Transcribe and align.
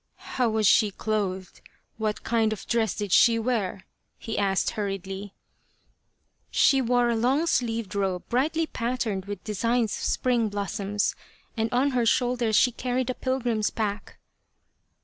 "How 0.35 0.49
was 0.49 0.65
she 0.65 0.89
clothed? 0.89 1.61
What 1.99 2.23
kind 2.23 2.51
of 2.53 2.65
dress 2.65 2.95
did 2.95 3.11
she 3.11 3.37
wear?" 3.37 3.85
he 4.17 4.35
asked 4.35 4.71
hurriedly." 4.71 5.35
She 6.49 6.81
wore 6.81 7.09
a 7.09 7.15
long 7.15 7.45
sleeved 7.45 7.93
robe 7.93 8.27
brightly 8.27 8.65
patterned 8.65 9.25
with 9.25 9.43
designs 9.43 9.95
of 9.95 10.03
spring 10.03 10.49
blossoms, 10.49 11.13
and 11.55 11.71
on 11.71 11.91
her 11.91 12.07
shoulders 12.07 12.55
she 12.55 12.71
carried 12.71 13.11
a 13.11 13.13
pilgrim's 13.13 13.69
pack." 13.69 14.17